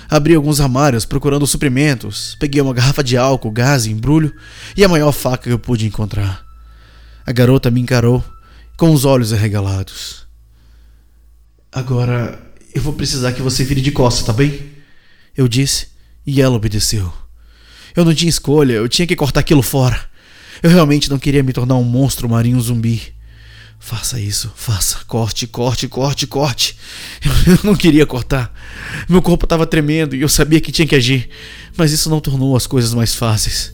Abri 0.09 0.35
alguns 0.35 0.59
armários 0.59 1.05
procurando 1.05 1.47
suprimentos, 1.47 2.37
peguei 2.39 2.61
uma 2.61 2.75
garrafa 2.75 3.03
de 3.03 3.17
álcool, 3.17 3.51
gás, 3.51 3.87
embrulho 3.87 4.35
e 4.77 4.85
a 4.85 4.89
maior 4.89 5.11
faca 5.11 5.45
que 5.45 5.51
eu 5.51 5.59
pude 5.59 5.87
encontrar. 5.87 6.45
A 7.25 7.33
garota 7.33 7.71
me 7.71 7.81
encarou 7.81 8.23
com 8.77 8.91
os 8.91 9.07
olhos 9.07 9.33
arregalados. 9.33 10.22
Agora 11.73 12.39
eu 12.75 12.83
vou 12.83 12.93
precisar 12.93 13.33
que 13.33 13.41
você 13.41 13.65
vire 13.65 13.81
de 13.81 13.91
costas, 13.91 14.27
tá 14.27 14.33
bem? 14.33 14.61
Eu 15.35 15.49
disse 15.49 15.89
e 16.27 16.43
ela 16.43 16.55
obedeceu. 16.55 17.11
Eu 17.97 18.05
não 18.05 18.15
tinha 18.15 18.29
escolha, 18.29 18.75
eu 18.75 18.89
tinha 18.91 19.07
que 19.07 19.17
cortar 19.17 19.41
aquilo 19.41 19.63
fora. 19.63 19.99
Eu 20.63 20.69
realmente 20.69 21.09
não 21.09 21.19
queria 21.19 21.43
me 21.43 21.51
tornar 21.51 21.77
um 21.77 21.83
monstro 21.83 22.29
marinho 22.29 22.61
zumbi. 22.61 23.15
Faça 23.79 24.21
isso, 24.21 24.53
faça, 24.55 24.99
corte, 25.07 25.47
corte, 25.47 25.89
corte, 25.89 26.27
corte. 26.27 26.77
Eu 27.47 27.59
não 27.65 27.75
queria 27.75 28.05
cortar. 28.05 28.53
Meu 29.09 29.23
corpo 29.23 29.47
estava 29.47 29.67
tremendo 29.67 30.15
e 30.15 30.21
eu 30.21 30.29
sabia 30.29 30.61
que 30.61 30.71
tinha 30.71 30.87
que 30.87 30.95
agir, 30.95 31.31
mas 31.77 31.91
isso 31.91 32.11
não 32.11 32.21
tornou 32.21 32.55
as 32.55 32.67
coisas 32.67 32.93
mais 32.93 33.15
fáceis. 33.15 33.73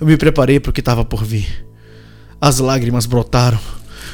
Eu 0.00 0.06
me 0.06 0.16
preparei 0.16 0.58
para 0.58 0.70
o 0.70 0.72
que 0.72 0.80
estava 0.80 1.04
por 1.04 1.24
vir. 1.24 1.64
As 2.40 2.58
lágrimas 2.58 3.06
brotaram. 3.06 3.60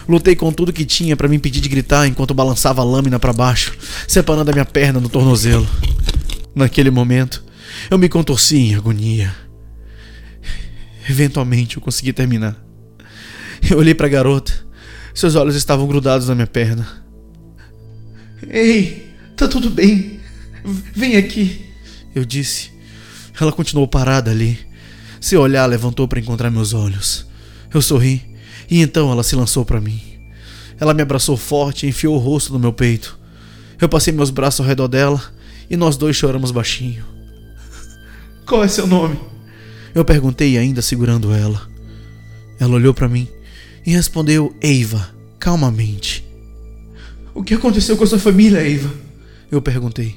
Lutei 0.09 0.37
com 0.37 0.53
tudo 0.53 0.73
que 0.73 0.85
tinha 0.85 1.17
para 1.17 1.29
me 1.29 1.37
impedir 1.37 1.61
de 1.61 1.69
gritar 1.69 2.07
enquanto 2.07 2.35
balançava 2.35 2.81
a 2.81 2.85
lâmina 2.85 3.19
para 3.19 3.33
baixo, 3.33 3.77
separando 4.07 4.51
a 4.51 4.55
minha 4.55 4.65
perna 4.65 5.01
no 5.01 5.09
tornozelo. 5.09 5.69
Naquele 6.55 6.91
momento, 6.91 7.45
eu 7.91 7.99
me 7.99 8.09
contorci 8.09 8.57
em 8.57 8.75
agonia. 8.75 9.35
Eventualmente 11.09 11.77
eu 11.77 11.83
consegui 11.83 12.13
terminar. 12.13 12.57
Eu 13.69 13.79
olhei 13.79 13.95
para 13.95 14.07
a 14.07 14.11
garota 14.11 14.67
seus 15.17 15.35
olhos 15.35 15.57
estavam 15.57 15.87
grudados 15.87 16.29
na 16.29 16.35
minha 16.35 16.47
perna. 16.47 16.87
Ei, 18.47 19.11
tá 19.35 19.49
tudo 19.49 19.71
bem. 19.71 20.21
Vem 20.95 21.17
aqui, 21.17 21.65
eu 22.15 22.23
disse. 22.23 22.71
Ela 23.41 23.51
continuou 23.51 23.89
parada 23.89 24.31
ali. 24.31 24.59
Seu 25.19 25.41
olhar 25.41 25.65
levantou 25.65 26.07
para 26.07 26.21
encontrar 26.21 26.51
meus 26.51 26.75
olhos. 26.75 27.27
Eu 27.73 27.81
sorri 27.81 28.36
e 28.71 28.81
então 28.81 29.11
ela 29.11 29.23
se 29.23 29.37
lançou 29.37 29.65
para 29.65 29.81
mim. 29.81 30.01
Ela 30.79 30.95
me 30.95 31.03
abraçou 31.03 31.37
forte 31.37 31.87
e 31.87 31.89
enfiou 31.89 32.17
o 32.17 32.19
rosto 32.19 32.53
no 32.53 32.59
meu 32.59 32.73
peito. 32.73 33.19
Eu 33.81 33.89
passei 33.89 34.13
meus 34.13 34.31
braços 34.31 34.61
ao 34.61 34.67
redor 34.67 34.89
dela 34.89 35.23
e 35.71 35.77
nós 35.77 35.97
dois 35.97 36.17
choramos 36.17 36.51
baixinho. 36.51 37.05
Qual 38.47 38.63
é 38.63 38.69
seu 38.69 38.87
nome? 38.87 39.19
Eu 39.95 40.05
perguntei 40.05 40.59
ainda 40.59 40.83
segurando 40.83 41.33
ela. 41.33 41.69
Ela 42.59 42.75
olhou 42.75 42.93
para 42.93 43.09
mim 43.09 43.29
e 43.85 43.91
respondeu 43.93 44.55
Eiva, 44.61 45.11
calmamente. 45.39 46.25
O 47.35 47.43
que 47.43 47.55
aconteceu 47.55 47.97
com 47.97 48.05
a 48.05 48.07
sua 48.07 48.19
família, 48.19 48.63
Eiva? 48.63 48.93
Eu 49.51 49.63
perguntei. 49.63 50.17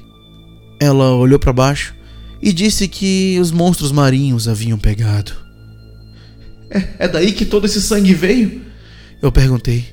Ela 0.80 1.14
olhou 1.14 1.38
para 1.38 1.52
baixo 1.52 1.94
e 2.42 2.52
disse 2.52 2.88
que 2.88 3.38
os 3.40 3.52
monstros 3.52 3.92
marinhos 3.92 4.48
haviam 4.48 4.78
pegado. 4.78 5.32
É, 6.70 6.88
é 7.00 7.08
daí 7.08 7.32
que 7.32 7.44
todo 7.44 7.66
esse 7.66 7.82
sangue 7.82 8.14
veio? 8.14 8.62
Eu 9.20 9.32
perguntei. 9.32 9.92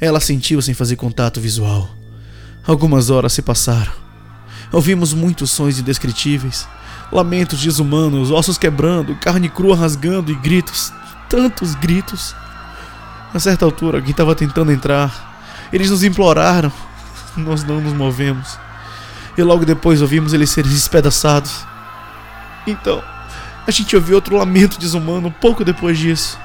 Ela 0.00 0.20
sentiu 0.20 0.60
sem 0.60 0.74
fazer 0.74 0.96
contato 0.96 1.40
visual. 1.40 1.90
Algumas 2.66 3.10
horas 3.10 3.32
se 3.32 3.42
passaram. 3.42 3.92
Ouvimos 4.72 5.12
muitos 5.12 5.50
sons 5.50 5.78
indescritíveis, 5.78 6.68
lamentos 7.10 7.60
desumanos, 7.60 8.30
ossos 8.30 8.56
quebrando, 8.56 9.16
carne 9.16 9.48
crua 9.48 9.74
rasgando 9.74 10.30
e 10.30 10.34
gritos, 10.36 10.92
tantos 11.28 11.74
gritos. 11.74 12.34
A 13.34 13.38
certa 13.38 13.64
altura, 13.64 13.98
alguém 13.98 14.12
estava 14.12 14.34
tentando 14.34 14.70
entrar. 14.70 15.68
Eles 15.72 15.90
nos 15.90 16.04
imploraram. 16.04 16.72
Nós 17.36 17.64
não 17.64 17.80
nos 17.80 17.92
movemos. 17.92 18.58
E 19.36 19.42
logo 19.42 19.64
depois 19.64 20.02
ouvimos 20.02 20.32
eles 20.32 20.50
serem 20.50 20.70
despedaçados. 20.70 21.64
Então, 22.66 23.02
a 23.70 23.72
gente 23.72 23.94
ouviu 23.94 24.16
outro 24.16 24.36
lamento 24.36 24.80
desumano 24.80 25.30
pouco 25.30 25.64
depois 25.64 25.96
disso. 25.96 26.36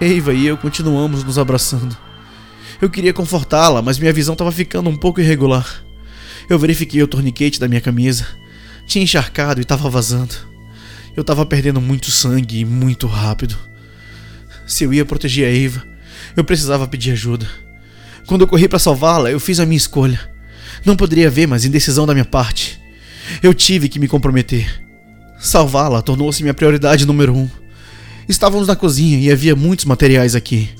Eva 0.00 0.32
e 0.32 0.46
eu 0.46 0.56
continuamos 0.56 1.22
nos 1.22 1.38
abraçando. 1.38 1.94
Eu 2.80 2.88
queria 2.88 3.12
confortá-la, 3.12 3.82
mas 3.82 3.98
minha 3.98 4.14
visão 4.14 4.32
estava 4.32 4.50
ficando 4.50 4.88
um 4.88 4.96
pouco 4.96 5.20
irregular. 5.20 5.84
Eu 6.48 6.58
verifiquei 6.58 7.02
o 7.02 7.06
torniquete 7.06 7.60
da 7.60 7.68
minha 7.68 7.82
camisa. 7.82 8.26
Tinha 8.86 9.04
encharcado 9.04 9.60
e 9.60 9.62
estava 9.62 9.90
vazando. 9.90 10.34
Eu 11.14 11.20
estava 11.20 11.44
perdendo 11.44 11.82
muito 11.82 12.10
sangue 12.10 12.60
e 12.60 12.64
muito 12.64 13.06
rápido. 13.06 13.58
Se 14.66 14.84
eu 14.84 14.94
ia 14.94 15.04
proteger 15.04 15.46
a 15.46 15.54
Eva, 15.54 15.86
eu 16.34 16.44
precisava 16.44 16.88
pedir 16.88 17.12
ajuda. 17.12 17.46
Quando 18.26 18.40
eu 18.40 18.48
corri 18.48 18.68
para 18.68 18.78
salvá-la, 18.78 19.30
eu 19.30 19.38
fiz 19.38 19.60
a 19.60 19.66
minha 19.66 19.76
escolha. 19.76 20.18
Não 20.82 20.96
poderia 20.96 21.28
haver 21.28 21.46
mais 21.46 21.66
indecisão 21.66 22.06
da 22.06 22.14
minha 22.14 22.24
parte. 22.24 22.80
Eu 23.42 23.52
tive 23.52 23.86
que 23.86 23.98
me 23.98 24.08
comprometer. 24.08 24.85
Salvá-la 25.38 26.02
tornou-se 26.02 26.42
minha 26.42 26.54
prioridade 26.54 27.06
número 27.06 27.34
um. 27.34 27.48
Estávamos 28.28 28.66
na 28.66 28.74
cozinha 28.74 29.18
e 29.18 29.30
havia 29.30 29.54
muitos 29.54 29.84
materiais 29.84 30.34
aqui. 30.34 30.70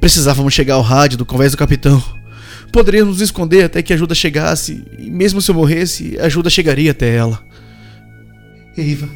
Precisávamos 0.00 0.54
chegar 0.54 0.74
ao 0.74 0.82
rádio 0.82 1.18
do 1.18 1.26
convés 1.26 1.52
do 1.52 1.58
capitão. 1.58 2.02
Poderíamos 2.72 3.14
nos 3.14 3.22
esconder 3.22 3.64
até 3.64 3.82
que 3.82 3.92
a 3.92 3.96
ajuda 3.96 4.14
chegasse, 4.14 4.84
e 4.98 5.10
mesmo 5.10 5.40
se 5.40 5.50
eu 5.50 5.54
morresse, 5.54 6.18
a 6.20 6.26
ajuda 6.26 6.50
chegaria 6.50 6.90
até 6.90 7.14
ela. 7.14 7.42
Eva, 8.76 9.08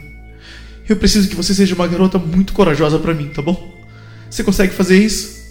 eu 0.89 0.97
preciso 0.97 1.29
que 1.29 1.37
você 1.37 1.55
seja 1.55 1.75
uma 1.75 1.87
garota 1.87 2.19
muito 2.19 2.53
corajosa 2.53 2.99
para 2.99 3.15
mim, 3.15 3.29
tá 3.29 3.43
bom? 3.43 3.73
Você 4.29 4.43
consegue 4.43 4.73
fazer 4.73 4.99
isso? 4.99 5.43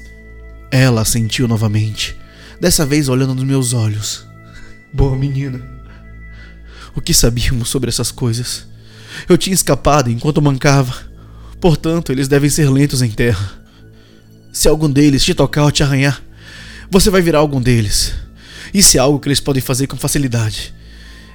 Ela 0.72 1.06
sentiu 1.06 1.48
novamente, 1.48 2.18
dessa 2.60 2.86
vez 2.86 3.08
olhando 3.08 3.36
nos 3.36 3.44
meus 3.44 3.74
olhos. 3.74 4.28
Boa 4.92 5.16
menina. 5.16 5.62
O 6.96 7.00
que 7.00 7.14
sabíamos 7.14 7.70
sobre 7.70 7.90
essas 7.90 8.12
coisas? 8.12 8.71
Eu 9.28 9.38
tinha 9.38 9.54
escapado 9.54 10.10
enquanto 10.10 10.42
mancava. 10.42 10.94
Portanto, 11.60 12.12
eles 12.12 12.28
devem 12.28 12.50
ser 12.50 12.70
lentos 12.70 13.02
em 13.02 13.12
terra. 13.12 13.62
Se 14.52 14.68
algum 14.68 14.90
deles 14.90 15.24
te 15.24 15.34
tocar 15.34 15.64
ou 15.64 15.72
te 15.72 15.84
arranhar, 15.84 16.22
você 16.90 17.10
vai 17.10 17.22
virar 17.22 17.40
algum 17.40 17.62
deles. 17.62 18.14
Isso 18.74 18.98
é 18.98 19.00
algo 19.00 19.20
que 19.20 19.28
eles 19.28 19.40
podem 19.40 19.62
fazer 19.62 19.88
com 19.88 19.96
facilidade. 19.96 20.74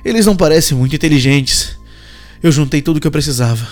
Eles 0.05 0.27
não 0.27 0.37
parecem 0.37 0.77
muito 0.77 0.95
inteligentes. 0.95 1.77
Eu 2.43 2.53
juntei 2.53 2.83
tudo 2.83 2.99
o 2.99 3.01
que 3.01 3.07
eu 3.07 3.13
precisava. 3.13 3.67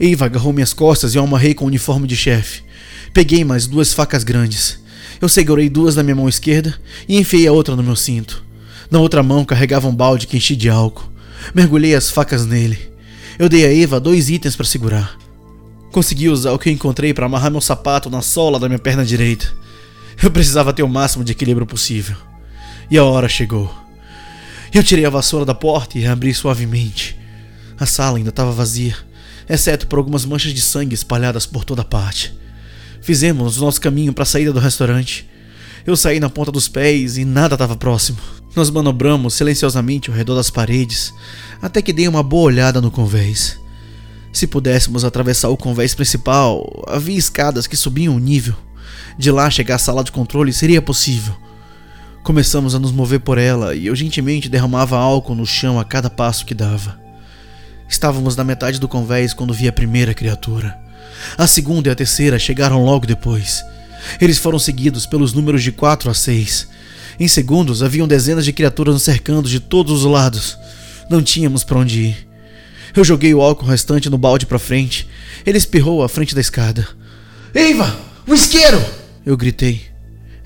Eva 0.00 0.26
agarrou 0.26 0.52
minhas 0.52 0.72
costas 0.72 1.14
e 1.14 1.18
eu 1.18 1.24
amarrei 1.24 1.54
com 1.54 1.64
o 1.64 1.68
uniforme 1.68 2.06
de 2.06 2.16
chefe. 2.16 2.62
Peguei 3.12 3.44
mais 3.44 3.66
duas 3.66 3.92
facas 3.92 4.22
grandes. 4.22 4.78
Eu 5.20 5.28
segurei 5.28 5.68
duas 5.68 5.96
na 5.96 6.02
minha 6.02 6.14
mão 6.14 6.28
esquerda 6.28 6.78
e 7.08 7.18
enfiei 7.18 7.46
a 7.46 7.52
outra 7.52 7.74
no 7.74 7.82
meu 7.82 7.96
cinto. 7.96 8.44
Na 8.90 9.00
outra 9.00 9.22
mão 9.22 9.44
carregava 9.44 9.88
um 9.88 9.94
balde 9.94 10.26
que 10.26 10.36
enchi 10.36 10.54
de 10.54 10.68
álcool. 10.68 11.10
Mergulhei 11.54 11.94
as 11.94 12.10
facas 12.10 12.46
nele. 12.46 12.87
Eu 13.38 13.48
dei 13.48 13.64
a 13.64 13.72
Eva 13.72 14.00
dois 14.00 14.28
itens 14.28 14.56
para 14.56 14.66
segurar. 14.66 15.16
Consegui 15.92 16.28
usar 16.28 16.50
o 16.50 16.58
que 16.58 16.68
eu 16.68 16.72
encontrei 16.72 17.14
para 17.14 17.26
amarrar 17.26 17.52
meu 17.52 17.60
sapato 17.60 18.10
na 18.10 18.20
sola 18.20 18.58
da 18.58 18.68
minha 18.68 18.80
perna 18.80 19.04
direita. 19.04 19.54
Eu 20.20 20.28
precisava 20.28 20.72
ter 20.72 20.82
o 20.82 20.88
máximo 20.88 21.22
de 21.22 21.30
equilíbrio 21.30 21.64
possível. 21.64 22.16
E 22.90 22.98
a 22.98 23.04
hora 23.04 23.28
chegou. 23.28 23.72
Eu 24.74 24.82
tirei 24.82 25.04
a 25.04 25.10
vassoura 25.10 25.46
da 25.46 25.54
porta 25.54 25.96
e 25.96 26.04
a 26.04 26.12
abri 26.12 26.34
suavemente. 26.34 27.16
A 27.78 27.86
sala 27.86 28.18
ainda 28.18 28.30
estava 28.30 28.50
vazia, 28.50 28.96
exceto 29.48 29.86
por 29.86 30.00
algumas 30.00 30.24
manchas 30.24 30.52
de 30.52 30.60
sangue 30.60 30.94
espalhadas 30.94 31.46
por 31.46 31.64
toda 31.64 31.84
parte. 31.84 32.36
Fizemos 33.00 33.56
o 33.56 33.64
nosso 33.64 33.80
caminho 33.80 34.12
para 34.12 34.24
a 34.24 34.26
saída 34.26 34.52
do 34.52 34.58
restaurante. 34.58 35.28
Eu 35.86 35.96
saí 35.96 36.18
na 36.18 36.28
ponta 36.28 36.50
dos 36.50 36.66
pés 36.66 37.16
e 37.16 37.24
nada 37.24 37.54
estava 37.54 37.76
próximo. 37.76 38.18
Nós 38.58 38.70
manobramos 38.70 39.34
silenciosamente 39.34 40.10
ao 40.10 40.16
redor 40.16 40.34
das 40.34 40.50
paredes, 40.50 41.14
até 41.62 41.80
que 41.80 41.92
dei 41.92 42.08
uma 42.08 42.24
boa 42.24 42.46
olhada 42.46 42.80
no 42.80 42.90
convés. 42.90 43.56
Se 44.32 44.48
pudéssemos 44.48 45.04
atravessar 45.04 45.48
o 45.48 45.56
convés 45.56 45.94
principal, 45.94 46.68
havia 46.88 47.16
escadas 47.16 47.68
que 47.68 47.76
subiam 47.76 48.16
o 48.16 48.18
nível. 48.18 48.56
De 49.16 49.30
lá 49.30 49.48
chegar 49.48 49.76
à 49.76 49.78
sala 49.78 50.02
de 50.02 50.10
controle 50.10 50.52
seria 50.52 50.82
possível. 50.82 51.36
Começamos 52.24 52.74
a 52.74 52.80
nos 52.80 52.90
mover 52.90 53.20
por 53.20 53.38
ela 53.38 53.76
e 53.76 53.86
eu 53.86 53.94
gentilmente 53.94 54.48
derramava 54.48 54.98
álcool 54.98 55.36
no 55.36 55.46
chão 55.46 55.78
a 55.78 55.84
cada 55.84 56.10
passo 56.10 56.44
que 56.44 56.52
dava. 56.52 56.98
Estávamos 57.88 58.34
na 58.34 58.42
metade 58.42 58.80
do 58.80 58.88
convés 58.88 59.32
quando 59.32 59.54
vi 59.54 59.68
a 59.68 59.72
primeira 59.72 60.12
criatura. 60.12 60.76
A 61.36 61.46
segunda 61.46 61.90
e 61.90 61.92
a 61.92 61.94
terceira 61.94 62.40
chegaram 62.40 62.84
logo 62.84 63.06
depois. 63.06 63.62
Eles 64.20 64.38
foram 64.38 64.58
seguidos 64.58 65.06
pelos 65.06 65.32
números 65.32 65.62
de 65.62 65.72
4 65.72 66.10
a 66.10 66.14
6. 66.14 66.68
Em 67.20 67.26
segundos, 67.26 67.82
haviam 67.82 68.06
dezenas 68.06 68.44
de 68.44 68.52
criaturas 68.52 68.94
nos 68.94 69.02
cercando 69.02 69.48
de 69.48 69.60
todos 69.60 70.04
os 70.04 70.10
lados. 70.10 70.56
Não 71.10 71.22
tínhamos 71.22 71.64
para 71.64 71.78
onde 71.78 72.00
ir. 72.00 72.28
Eu 72.94 73.04
joguei 73.04 73.34
o 73.34 73.40
álcool 73.40 73.66
restante 73.66 74.08
no 74.08 74.18
balde 74.18 74.46
para 74.46 74.58
frente. 74.58 75.08
Ele 75.44 75.58
espirrou 75.58 76.02
à 76.02 76.08
frente 76.08 76.34
da 76.34 76.40
escada. 76.40 76.86
Eiva, 77.54 77.96
um 78.26 78.34
isqueiro! 78.34 78.82
Eu 79.24 79.36
gritei. 79.36 79.82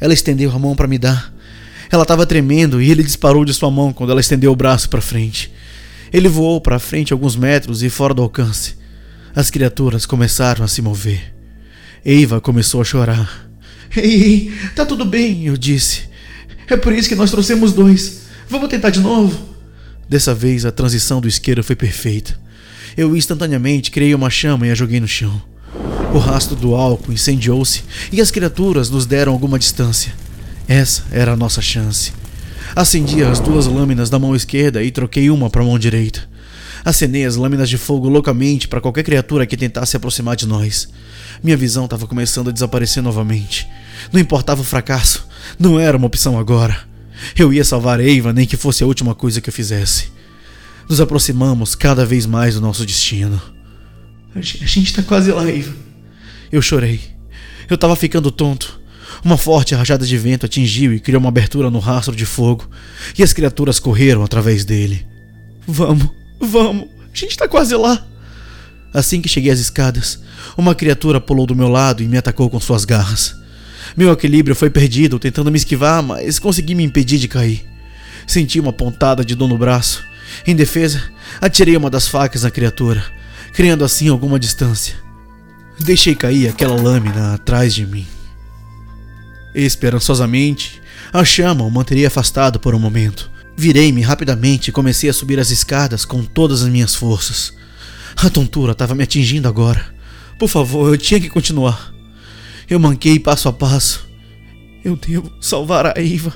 Ela 0.01 0.15
estendeu 0.15 0.51
a 0.51 0.59
mão 0.59 0.75
para 0.75 0.89
me 0.89 0.99
dar. 0.99 1.33
Ela 1.91 2.03
estava 2.03 2.27
tremendo 2.27 2.81
e 2.81 2.91
ele 2.91 3.03
disparou 3.03 3.45
de 3.45 3.53
sua 3.53 3.71
mão 3.71 3.93
quando 3.93 4.11
ela 4.11 4.21
estendeu 4.21 4.51
o 4.51 4.57
braço 4.57 4.89
para 4.89 5.01
frente. 5.01 5.53
Ele 6.13 6.29
voou 6.29 6.61
para 6.61 6.79
frente 6.79 7.13
alguns 7.13 7.37
metros 7.37 7.83
e 7.83 7.91
fora 7.91 8.15
do 8.15 8.23
alcance. 8.23 8.77
As 9.35 9.51
criaturas 9.51 10.05
começaram 10.07 10.65
a 10.65 10.69
se 10.69 10.83
mover. 10.83 11.35
Eiva 12.05 12.41
começou 12.41 12.81
a 12.81 12.85
chorar. 12.85 13.49
Ei, 13.97 14.53
tá 14.75 14.85
tudo 14.85 15.05
bem, 15.05 15.47
eu 15.47 15.57
disse. 15.57 16.03
É 16.67 16.77
por 16.77 16.93
isso 16.93 17.09
que 17.09 17.15
nós 17.15 17.31
trouxemos 17.31 17.73
dois. 17.73 18.23
Vamos 18.49 18.69
tentar 18.69 18.91
de 18.91 19.01
novo? 19.01 19.39
Dessa 20.09 20.35
vez 20.35 20.65
a 20.65 20.73
transição 20.73 21.21
do 21.21 21.29
isqueiro 21.29 21.63
foi 21.63 21.77
perfeita. 21.77 22.39
Eu 22.97 23.17
instantaneamente 23.17 23.91
criei 23.91 24.15
uma 24.15 24.31
chama 24.31 24.67
e 24.67 24.71
a 24.71 24.75
joguei 24.75 24.99
no 24.99 25.07
chão. 25.07 25.41
O 26.13 26.19
rastro 26.19 26.57
do 26.57 26.75
álcool 26.75 27.13
incendiou-se 27.13 27.85
e 28.11 28.21
as 28.21 28.31
criaturas 28.31 28.91
nos 28.91 29.07
deram 29.07 29.33
alguma 29.33 29.59
distância. 29.59 30.13
Essa 30.67 31.05
era 31.11 31.33
a 31.33 31.37
nossa 31.37 31.63
chance. 31.63 32.13
Acendi 32.75 33.23
as 33.23 33.39
duas 33.39 33.67
lâminas 33.67 34.11
da 34.11 34.19
mão 34.19 34.35
esquerda 34.35 34.83
e 34.83 34.91
troquei 34.91 35.31
uma 35.31 35.49
para 35.49 35.63
a 35.63 35.65
mão 35.65 35.79
direita. 35.79 36.29
Acenei 36.85 37.25
as 37.25 37.37
lâminas 37.37 37.69
de 37.69 37.79
fogo 37.79 38.09
loucamente 38.09 38.67
para 38.67 38.81
qualquer 38.81 39.05
criatura 39.05 39.47
que 39.47 39.57
tentasse 39.57 39.93
se 39.93 39.97
aproximar 39.97 40.37
de 40.37 40.47
nós. 40.47 40.89
Minha 41.43 41.57
visão 41.57 41.85
estava 41.85 42.07
começando 42.07 42.49
a 42.49 42.53
desaparecer 42.53 43.03
novamente. 43.03 43.69
Não 44.13 44.21
importava 44.21 44.61
o 44.61 44.65
fracasso, 44.65 45.27
não 45.59 45.79
era 45.79 45.97
uma 45.97 46.07
opção 46.07 46.39
agora. 46.39 46.77
Eu 47.37 47.53
ia 47.53 47.65
salvar 47.65 48.01
Eva, 48.01 48.33
nem 48.33 48.47
que 48.47 48.57
fosse 48.57 48.83
a 48.83 48.87
última 48.87 49.15
coisa 49.15 49.41
que 49.41 49.49
eu 49.49 49.55
fizesse. 49.55 50.11
Nos 50.89 51.01
aproximamos 51.01 51.75
cada 51.75 52.05
vez 52.05 52.27
mais 52.27 52.55
do 52.55 52.61
nosso 52.61 52.85
destino. 52.85 53.41
A 54.35 54.41
gente 54.41 54.85
está 54.85 55.03
quase 55.03 55.31
lá, 55.31 55.49
Eva. 55.49 55.73
Eu 56.51 56.61
chorei. 56.61 57.01
Eu 57.69 57.77
estava 57.77 57.95
ficando 57.95 58.31
tonto. 58.31 58.81
Uma 59.25 59.37
forte 59.37 59.75
rajada 59.75 60.05
de 60.05 60.19
vento 60.19 60.47
atingiu 60.47 60.93
e 60.93 60.99
criou 60.99 61.21
uma 61.21 61.29
abertura 61.29 61.71
no 61.71 61.79
rastro 61.79 62.17
de 62.17 62.27
fogo, 62.27 62.69
e 63.17 63.23
as 63.23 63.33
criaturas 63.33 63.79
correram 63.79 64.25
através 64.25 64.65
dele. 64.65 65.07
Vamos, 65.67 66.11
vamos, 66.47 66.89
a 67.03 67.17
gente 67.17 67.31
está 67.31 67.49
quase 67.49 67.75
lá. 67.75 68.05
Assim 68.93 69.21
que 69.21 69.29
cheguei 69.29 69.51
às 69.51 69.59
escadas, 69.59 70.19
uma 70.57 70.75
criatura 70.75 71.21
pulou 71.21 71.47
do 71.47 71.57
meu 71.57 71.69
lado 71.69 72.03
e 72.03 72.09
me 72.09 72.19
atacou 72.19 72.51
com 72.51 72.61
suas 72.61 72.85
garras. 72.85 73.35
Meu 73.97 74.13
equilíbrio 74.13 74.55
foi 74.55 74.71
perdido 74.71 75.19
tentando 75.19 75.51
me 75.51 75.57
esquivar, 75.57 76.03
mas 76.03 76.39
consegui 76.39 76.75
me 76.75 76.85
impedir 76.85 77.19
de 77.19 77.29
cair. 77.29 77.65
Senti 78.27 78.61
uma 78.61 78.73
pontada 78.73 79.25
de 79.25 79.35
dor 79.35 79.49
no 79.49 79.59
braço. 79.59 80.03
Em 80.47 80.55
defesa, 80.55 81.03
atirei 81.41 81.77
uma 81.77 81.91
das 81.91 82.09
facas 82.09 82.43
na 82.43 82.51
criatura, 82.51 83.05
criando 83.53 83.85
assim 83.85 84.09
alguma 84.09 84.39
distância. 84.39 84.95
Deixei 85.81 86.15
cair 86.15 86.49
aquela 86.49 86.81
lâmina 86.81 87.35
atrás 87.35 87.75
de 87.75 87.87
mim. 87.87 88.07
Esperançosamente, 89.55 90.81
a 91.13 91.25
chama 91.25 91.65
o 91.65 91.71
manteria 91.71 92.09
afastado 92.09 92.61
por 92.61 92.75
um 92.75 92.79
momento. 92.79 93.31
Virei-me 93.57 94.01
rapidamente 94.01 94.69
e 94.69 94.73
comecei 94.73 95.11
a 95.11 95.13
subir 95.13 95.39
as 95.39 95.51
escadas 95.51 96.05
com 96.05 96.25
todas 96.25 96.63
as 96.63 96.69
minhas 96.69 96.95
forças. 96.95 97.53
A 98.17 98.31
tontura 98.31 98.73
estava 98.73 98.95
me 98.95 99.03
atingindo 99.03 99.49
agora. 99.49 99.95
Por 100.39 100.49
favor, 100.49 100.93
eu 100.93 100.99
tinha 100.99 101.21
que 101.21 101.29
continuar. 101.29 101.93
Eu 102.69 102.81
manquei 102.81 103.19
passo 103.19 103.49
a 103.49 103.53
passo. 103.53 104.09
Eu 104.85 104.97
devo 104.97 105.31
salvar 105.41 105.87
a 105.87 105.95
Eva. 105.97 106.35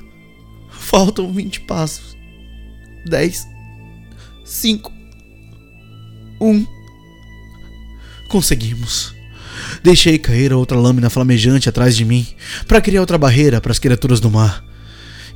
Faltam 0.71 1.33
20 1.33 1.61
passos. 1.62 2.17
10. 3.07 3.47
5. 4.45 4.93
1. 6.40 6.67
Conseguimos. 8.29 9.14
Deixei 9.83 10.19
cair 10.19 10.53
outra 10.53 10.79
lâmina 10.79 11.11
flamejante 11.11 11.69
atrás 11.69 11.97
de 11.97 12.05
mim 12.05 12.27
para 12.67 12.81
criar 12.81 13.01
outra 13.01 13.19
barreira 13.19 13.61
para 13.61 13.73
as 13.73 13.79
criaturas 13.79 14.21
do 14.21 14.31
mar. 14.31 14.65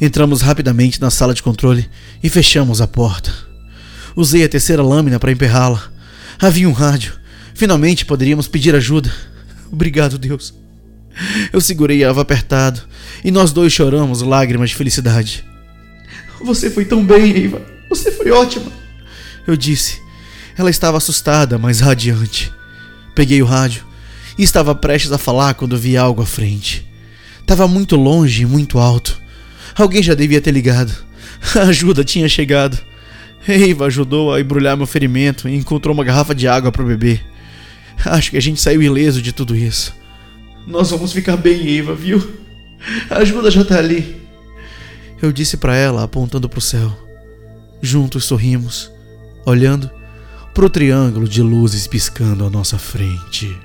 Entramos 0.00 0.40
rapidamente 0.40 1.00
na 1.00 1.10
sala 1.10 1.34
de 1.34 1.42
controle 1.42 1.88
e 2.22 2.28
fechamos 2.30 2.80
a 2.80 2.86
porta. 2.86 3.32
Usei 4.16 4.42
a 4.42 4.48
terceira 4.48 4.82
lâmina 4.82 5.18
para 5.18 5.30
emperrá-la. 5.30 5.82
Havia 6.38 6.68
um 6.68 6.72
rádio. 6.72 7.12
Finalmente 7.54 8.06
poderíamos 8.06 8.48
pedir 8.48 8.74
ajuda. 8.74 9.12
Obrigado, 9.70 10.18
Deus. 10.18 10.54
Eu 11.52 11.60
segurei 11.60 12.02
Ava 12.02 12.22
apertado 12.22 12.80
e 13.22 13.30
nós 13.30 13.52
dois 13.52 13.72
choramos 13.72 14.22
lágrimas 14.22 14.70
de 14.70 14.76
felicidade. 14.76 15.44
Você 16.42 16.70
foi 16.70 16.86
tão 16.86 17.04
bem, 17.04 17.44
Eva. 17.44 17.60
Você 17.90 18.10
foi 18.10 18.30
ótima. 18.30 18.72
Eu 19.46 19.56
disse. 19.56 20.00
Ela 20.56 20.70
estava 20.70 20.96
assustada, 20.96 21.58
mas 21.58 21.80
radiante. 21.80 22.50
Peguei 23.14 23.42
o 23.42 23.46
rádio 23.46 23.84
e 24.38 24.42
estava 24.42 24.74
prestes 24.74 25.12
a 25.12 25.18
falar 25.18 25.54
quando 25.54 25.76
vi 25.76 25.96
algo 25.96 26.22
à 26.22 26.26
frente. 26.26 26.88
Estava 27.40 27.68
muito 27.68 27.96
longe 27.96 28.42
e 28.42 28.46
muito 28.46 28.78
alto. 28.78 29.19
Alguém 29.80 30.02
já 30.02 30.14
devia 30.14 30.40
ter 30.42 30.50
ligado. 30.50 30.92
A 31.56 31.62
ajuda 31.62 32.04
tinha 32.04 32.28
chegado. 32.28 32.78
Eva 33.48 33.86
ajudou 33.86 34.34
a 34.34 34.40
embrulhar 34.40 34.76
meu 34.76 34.86
ferimento 34.86 35.48
e 35.48 35.56
encontrou 35.56 35.94
uma 35.94 36.04
garrafa 36.04 36.34
de 36.34 36.46
água 36.46 36.70
para 36.70 36.84
beber. 36.84 37.24
Acho 38.04 38.30
que 38.30 38.36
a 38.36 38.42
gente 38.42 38.60
saiu 38.60 38.82
ileso 38.82 39.22
de 39.22 39.32
tudo 39.32 39.56
isso. 39.56 39.94
Nós 40.66 40.90
vamos 40.90 41.12
ficar 41.12 41.38
bem, 41.38 41.78
Eva, 41.78 41.94
viu? 41.94 42.22
A 43.08 43.18
ajuda 43.18 43.50
já 43.50 43.64
tá 43.64 43.78
ali. 43.78 44.20
Eu 45.22 45.32
disse 45.32 45.56
para 45.56 45.74
ela, 45.74 46.04
apontando 46.04 46.48
para 46.48 46.58
o 46.58 46.62
céu. 46.62 46.94
Juntos 47.80 48.26
sorrimos, 48.26 48.90
olhando 49.46 49.90
para 50.52 50.66
o 50.66 50.70
triângulo 50.70 51.26
de 51.26 51.42
luzes 51.42 51.86
piscando 51.86 52.44
à 52.44 52.50
nossa 52.50 52.78
frente. 52.78 53.56